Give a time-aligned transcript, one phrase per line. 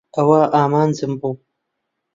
[0.15, 1.33] ئەوە ئامانجم بوو.